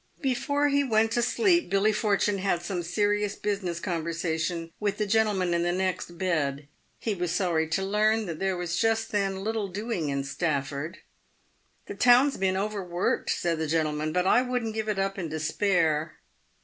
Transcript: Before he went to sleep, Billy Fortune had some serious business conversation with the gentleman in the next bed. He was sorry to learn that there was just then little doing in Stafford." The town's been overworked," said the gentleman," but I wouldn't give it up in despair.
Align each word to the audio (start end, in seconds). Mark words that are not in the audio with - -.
Before 0.23 0.69
he 0.69 0.83
went 0.83 1.11
to 1.11 1.21
sleep, 1.21 1.69
Billy 1.69 1.93
Fortune 1.93 2.39
had 2.39 2.63
some 2.63 2.81
serious 2.81 3.35
business 3.35 3.79
conversation 3.79 4.71
with 4.79 4.97
the 4.97 5.05
gentleman 5.05 5.53
in 5.53 5.61
the 5.61 5.71
next 5.71 6.17
bed. 6.17 6.67
He 6.97 7.13
was 7.13 7.31
sorry 7.31 7.67
to 7.67 7.85
learn 7.85 8.25
that 8.25 8.39
there 8.39 8.57
was 8.57 8.77
just 8.79 9.11
then 9.11 9.43
little 9.43 9.67
doing 9.67 10.09
in 10.09 10.23
Stafford." 10.23 11.01
The 11.87 11.93
town's 11.93 12.37
been 12.37 12.57
overworked," 12.57 13.29
said 13.29 13.59
the 13.59 13.67
gentleman," 13.67 14.11
but 14.11 14.25
I 14.25 14.41
wouldn't 14.41 14.73
give 14.73 14.89
it 14.89 14.97
up 14.97 15.19
in 15.19 15.29
despair. 15.29 16.15